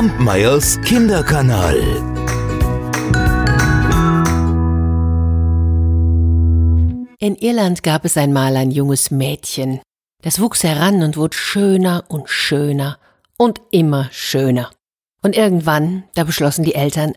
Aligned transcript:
Kampmeyers 0.00 0.80
Kinderkanal. 0.80 1.76
In 7.18 7.36
Irland 7.36 7.82
gab 7.82 8.06
es 8.06 8.16
einmal 8.16 8.56
ein 8.56 8.70
junges 8.70 9.10
Mädchen. 9.10 9.82
Das 10.22 10.40
wuchs 10.40 10.64
heran 10.64 11.02
und 11.02 11.18
wurde 11.18 11.36
schöner 11.36 12.04
und 12.08 12.30
schöner 12.30 12.98
und 13.36 13.60
immer 13.72 14.08
schöner. 14.10 14.70
Und 15.22 15.36
irgendwann, 15.36 16.04
da 16.14 16.24
beschlossen 16.24 16.64
die 16.64 16.76
Eltern, 16.76 17.12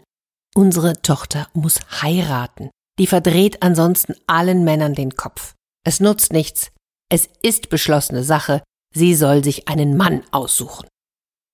unsere 0.54 1.02
Tochter 1.02 1.47
muss 1.54 1.79
heiraten. 2.02 2.70
Die 3.00 3.07
verdreht 3.07 3.63
ansonsten 3.63 4.15
allen 4.27 4.65
Männern 4.65 4.93
den 4.93 5.15
Kopf. 5.15 5.54
Es 5.86 6.02
nutzt 6.02 6.34
nichts. 6.34 6.73
Es 7.09 7.29
ist 7.43 7.70
beschlossene 7.70 8.25
Sache. 8.25 8.61
Sie 8.93 9.15
soll 9.15 9.41
sich 9.41 9.70
einen 9.70 9.95
Mann 9.95 10.23
aussuchen. 10.31 10.86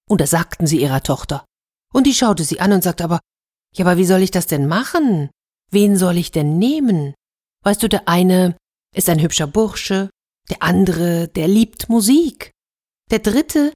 Und 0.09 0.21
das 0.21 0.31
sagten 0.31 0.67
sie 0.67 0.81
ihrer 0.81 1.03
Tochter. 1.03 1.45
Und 1.93 2.07
die 2.07 2.13
schaute 2.13 2.43
sie 2.43 2.59
an 2.59 2.73
und 2.73 2.83
sagte 2.83 3.03
aber, 3.03 3.19
ja, 3.75 3.85
aber 3.85 3.97
wie 3.97 4.05
soll 4.05 4.21
ich 4.21 4.31
das 4.31 4.47
denn 4.47 4.67
machen? 4.67 5.29
Wen 5.71 5.95
soll 5.95 6.17
ich 6.17 6.31
denn 6.31 6.57
nehmen? 6.57 7.13
Weißt 7.63 7.83
du, 7.83 7.87
der 7.87 8.07
eine 8.07 8.55
ist 8.95 9.09
ein 9.09 9.21
hübscher 9.21 9.47
Bursche, 9.47 10.09
der 10.49 10.63
andere, 10.63 11.27
der 11.27 11.47
liebt 11.47 11.89
Musik. 11.89 12.51
Der 13.11 13.19
dritte, 13.19 13.71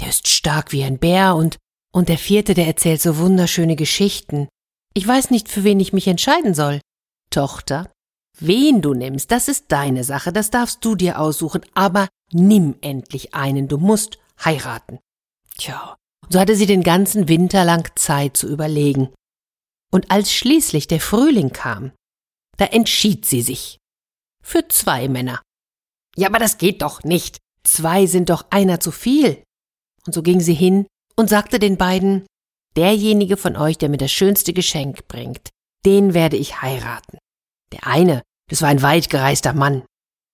der 0.00 0.08
ist 0.08 0.28
stark 0.28 0.72
wie 0.72 0.84
ein 0.84 0.98
Bär 0.98 1.34
und, 1.34 1.56
und 1.92 2.08
der 2.08 2.18
vierte, 2.18 2.54
der 2.54 2.66
erzählt 2.66 3.00
so 3.00 3.16
wunderschöne 3.16 3.76
Geschichten. 3.76 4.48
Ich 4.94 5.06
weiß 5.06 5.30
nicht, 5.30 5.48
für 5.48 5.64
wen 5.64 5.80
ich 5.80 5.92
mich 5.92 6.06
entscheiden 6.06 6.54
soll. 6.54 6.80
Tochter, 7.30 7.90
wen 8.38 8.82
du 8.82 8.94
nimmst, 8.94 9.30
das 9.30 9.48
ist 9.48 9.66
deine 9.68 10.04
Sache, 10.04 10.32
das 10.32 10.50
darfst 10.50 10.84
du 10.84 10.94
dir 10.94 11.18
aussuchen, 11.18 11.62
aber 11.74 12.08
nimm 12.32 12.76
endlich 12.80 13.34
einen, 13.34 13.68
du 13.68 13.78
musst 13.78 14.18
heiraten. 14.44 14.98
Tja, 15.58 15.96
so 16.28 16.38
hatte 16.38 16.56
sie 16.56 16.66
den 16.66 16.82
ganzen 16.82 17.28
Winter 17.28 17.64
lang 17.64 17.90
Zeit 17.96 18.36
zu 18.36 18.48
überlegen. 18.48 19.12
Und 19.90 20.10
als 20.10 20.32
schließlich 20.32 20.86
der 20.86 21.00
Frühling 21.00 21.52
kam, 21.52 21.92
da 22.56 22.66
entschied 22.66 23.26
sie 23.26 23.42
sich. 23.42 23.78
Für 24.42 24.66
zwei 24.68 25.08
Männer. 25.08 25.42
Ja, 26.16 26.28
aber 26.28 26.38
das 26.38 26.58
geht 26.58 26.82
doch 26.82 27.02
nicht. 27.04 27.38
Zwei 27.64 28.06
sind 28.06 28.30
doch 28.30 28.46
einer 28.50 28.80
zu 28.80 28.90
viel. 28.90 29.42
Und 30.06 30.12
so 30.12 30.22
ging 30.22 30.40
sie 30.40 30.54
hin 30.54 30.86
und 31.16 31.28
sagte 31.28 31.58
den 31.58 31.76
beiden, 31.76 32.26
derjenige 32.76 33.36
von 33.36 33.56
euch, 33.56 33.78
der 33.78 33.88
mir 33.88 33.98
das 33.98 34.12
schönste 34.12 34.52
Geschenk 34.52 35.08
bringt, 35.08 35.50
den 35.84 36.14
werde 36.14 36.36
ich 36.36 36.62
heiraten. 36.62 37.18
Der 37.72 37.86
eine, 37.86 38.22
das 38.48 38.62
war 38.62 38.68
ein 38.68 38.82
weitgereister 38.82 39.52
Mann. 39.52 39.84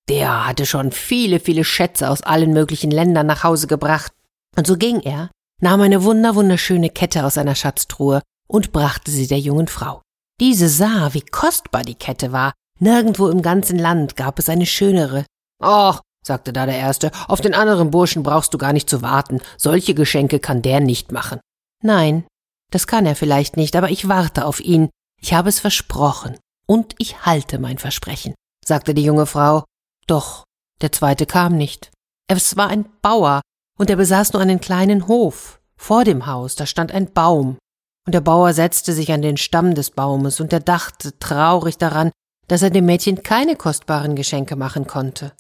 Der 0.09 0.47
hatte 0.47 0.67
schon 0.67 0.93
viele, 0.93 1.41
viele 1.41 1.65
Schätze 1.65 2.11
aus 2.11 2.23
allen 2.23 2.53
möglichen 2.53 2.91
Ländern 2.91 3.27
nach 3.27 3.43
Hause 3.43 3.67
gebracht. 3.67 4.13
Und 4.57 4.67
so 4.67 4.77
ging 4.77 5.01
er, 5.01 5.31
nahm 5.61 5.81
eine 5.81 6.05
wunder 6.05 6.35
wunderschöne 6.35 6.91
Kette 6.91 7.25
aus 7.25 7.35
seiner 7.35 7.55
Schatztruhe 7.55 8.23
und 8.49 8.73
brachte 8.73 9.11
sie 9.11 9.27
der 9.27 9.39
jungen 9.39 9.69
Frau. 9.69 10.03
Diese 10.41 10.69
sah, 10.69 11.15
wie 11.15 11.23
kostbar 11.23 11.83
die 11.83 11.95
Kette 11.95 12.33
war. 12.33 12.53
Nirgendwo 12.81 13.29
im 13.29 13.43
ganzen 13.43 13.79
Land 13.79 14.17
gab 14.17 14.39
es 14.39 14.49
eine 14.49 14.67
schönere. 14.67 15.25
Och, 15.63 16.01
sagte 16.27 16.53
da 16.53 16.67
der 16.67 16.77
Erste, 16.77 17.13
auf 17.29 17.41
den 17.41 17.55
anderen 17.55 17.91
Burschen 17.91 18.23
brauchst 18.23 18.53
du 18.53 18.59
gar 18.59 18.73
nicht 18.73 18.91
zu 18.91 19.03
warten. 19.03 19.41
Solche 19.57 19.95
Geschenke 19.95 20.41
kann 20.41 20.63
der 20.63 20.81
nicht 20.81 21.13
machen. 21.13 21.41
Nein, 21.83 22.25
das 22.71 22.87
kann 22.87 23.07
er 23.07 23.15
vielleicht 23.15 23.57
nicht, 23.57 23.77
aber 23.77 23.91
ich 23.91 24.09
warte 24.09 24.45
auf 24.45 24.61
ihn. 24.61 24.91
Ich 25.21 25.33
habe 25.33 25.49
es 25.49 25.61
versprochen. 25.61 26.37
Und 26.67 26.95
ich 26.99 27.25
halte 27.25 27.59
mein 27.59 27.79
Versprechen, 27.79 28.35
sagte 28.65 28.95
die 28.95 29.05
junge 29.05 29.27
Frau. 29.27 29.65
Doch, 30.07 30.45
der 30.81 30.93
zweite 30.93 31.27
kam 31.27 31.57
nicht. 31.57 31.91
Es 32.27 32.57
war 32.57 32.69
ein 32.69 32.87
Bauer, 33.03 33.43
und 33.79 33.91
er 33.91 33.97
besaß 33.97 34.33
nur 34.33 34.43
einen 34.43 34.61
kleinen 34.61 35.09
Hof. 35.09 35.61
Vor 35.77 36.05
dem 36.05 36.27
Haus, 36.27 36.55
da 36.55 36.67
stand 36.67 36.93
ein 36.93 37.13
Baum, 37.13 37.59
und 38.07 38.15
der 38.15 38.21
Bauer 38.21 38.53
setzte 38.53 38.93
sich 38.93 39.13
an 39.13 39.23
den 39.23 39.37
Stamm 39.37 39.75
des 39.75 39.91
Baumes, 39.91 40.41
und 40.41 40.53
er 40.53 40.61
dachte 40.61 41.19
traurig 41.19 41.79
daran, 41.79 42.11
dass 42.49 42.63
er 42.63 42.71
dem 42.71 42.87
Mädchen 42.87 43.23
keine 43.23 43.57
kostbaren 43.57 44.17
Geschenke 44.17 44.57
machen 44.57 44.87
konnte. 44.87 45.33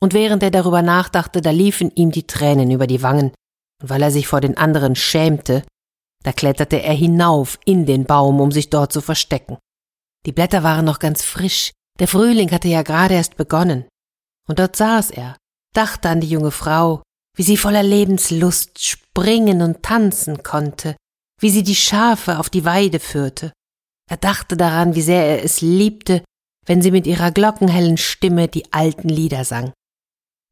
Und 0.00 0.12
während 0.12 0.42
er 0.42 0.50
darüber 0.50 0.82
nachdachte, 0.82 1.40
da 1.40 1.50
liefen 1.50 1.90
ihm 1.94 2.10
die 2.10 2.26
Tränen 2.26 2.70
über 2.70 2.86
die 2.86 3.02
Wangen, 3.02 3.32
und 3.82 3.90
weil 3.90 4.02
er 4.02 4.10
sich 4.10 4.26
vor 4.26 4.40
den 4.40 4.56
anderen 4.56 4.94
schämte, 4.94 5.62
da 6.22 6.32
kletterte 6.32 6.82
er 6.82 6.94
hinauf 6.94 7.58
in 7.64 7.86
den 7.86 8.04
Baum, 8.04 8.40
um 8.40 8.52
sich 8.52 8.70
dort 8.70 8.92
zu 8.92 9.00
verstecken. 9.00 9.58
Die 10.26 10.32
Blätter 10.32 10.62
waren 10.62 10.84
noch 10.84 10.98
ganz 10.98 11.22
frisch, 11.22 11.72
der 11.98 12.08
Frühling 12.08 12.50
hatte 12.50 12.68
ja 12.68 12.82
gerade 12.82 13.14
erst 13.14 13.36
begonnen. 13.36 13.84
Und 14.48 14.58
dort 14.58 14.76
saß 14.76 15.10
er, 15.10 15.36
dachte 15.72 16.08
an 16.08 16.20
die 16.20 16.28
junge 16.28 16.50
Frau, 16.50 17.02
wie 17.36 17.42
sie 17.42 17.56
voller 17.56 17.82
Lebenslust 17.82 18.84
springen 18.84 19.62
und 19.62 19.82
tanzen 19.82 20.42
konnte, 20.42 20.96
wie 21.40 21.50
sie 21.50 21.62
die 21.62 21.74
Schafe 21.74 22.38
auf 22.38 22.50
die 22.50 22.64
Weide 22.64 22.98
führte. 22.98 23.52
Er 24.10 24.16
dachte 24.16 24.56
daran, 24.56 24.94
wie 24.94 25.02
sehr 25.02 25.24
er 25.24 25.44
es 25.44 25.60
liebte, 25.60 26.24
wenn 26.64 26.82
sie 26.82 26.90
mit 26.90 27.06
ihrer 27.06 27.30
glockenhellen 27.30 27.98
Stimme 27.98 28.48
die 28.48 28.72
alten 28.72 29.08
Lieder 29.08 29.44
sang. 29.44 29.72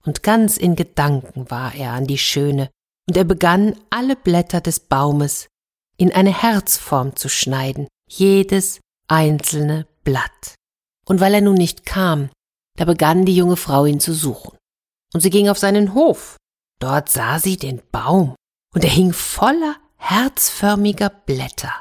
Und 0.05 0.23
ganz 0.23 0.59
in 0.59 0.77
Gedanken 0.77 1.51
war 1.51 1.75
er 1.75 1.93
an 1.93 2.07
die 2.07 2.19
Schöne, 2.19 2.71
und 3.09 3.17
er 3.17 3.25
begann, 3.25 3.79
alle 3.91 4.17
Blätter 4.17 4.61
des 4.61 4.81
Baumes 4.81 5.49
in 5.97 6.13
eine 6.13 6.33
Herzform 6.33 7.17
zu 7.17 7.29
schneiden, 7.29 7.89
jedes 8.09 8.81
einzelne 9.09 9.87
Blatt. 10.05 10.55
Und 11.07 11.21
weil 11.21 11.35
er 11.35 11.41
nun 11.41 11.55
nicht 11.55 11.85
kam, 11.87 12.31
da 12.77 12.85
begann 12.85 13.25
die 13.25 13.37
junge 13.37 13.57
Frau 13.57 13.85
ihn 13.85 14.01
zu 14.01 14.13
suchen. 14.13 14.57
Und 15.13 15.21
sie 15.21 15.31
ging 15.31 15.49
auf 15.49 15.59
seinen 15.59 15.95
Hof. 15.95 16.37
Dort 16.81 17.09
sah 17.09 17.39
sie 17.39 17.57
den 17.57 17.81
Baum, 17.93 18.35
und 18.75 18.85
er 18.85 18.91
hing 18.91 19.13
voller 19.13 19.77
herzförmiger 19.97 21.09
Blätter. 21.09 21.73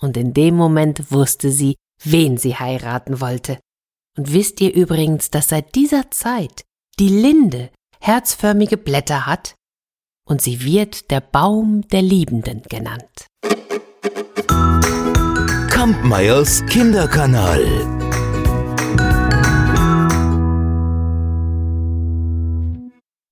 Und 0.00 0.16
in 0.16 0.34
dem 0.34 0.56
Moment 0.56 1.12
wusste 1.12 1.50
sie, 1.50 1.76
wen 2.02 2.36
sie 2.36 2.56
heiraten 2.56 3.20
wollte. 3.20 3.58
Und 4.16 4.32
wisst 4.32 4.60
ihr 4.60 4.74
übrigens, 4.74 5.30
dass 5.30 5.48
seit 5.48 5.74
dieser 5.74 6.10
Zeit 6.10 6.64
die 6.98 7.08
Linde 7.08 7.70
herzförmige 8.00 8.76
Blätter 8.76 9.26
hat? 9.26 9.54
Und 10.28 10.42
sie 10.42 10.64
wird 10.64 11.10
der 11.10 11.20
Baum 11.20 11.86
der 11.88 12.02
Liebenden 12.02 12.62
genannt. 12.62 13.26
Kampmeyers 15.70 16.64
Kinderkanal. 16.66 18.01